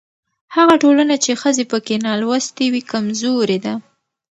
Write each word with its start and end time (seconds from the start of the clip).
هغه 0.55 0.75
ټولنه 0.83 1.15
چې 1.23 1.31
ښځې 1.41 1.63
پکې 1.71 1.95
نالوستې 2.05 2.65
وي 2.73 2.81
کمزورې 2.91 3.57
ده. 3.65 3.73